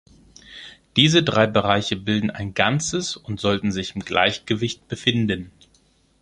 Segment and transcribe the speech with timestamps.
[0.95, 5.51] Diese drei Bereiche bilden ein Ganzes und sollten sich im Gleichgewicht befinden».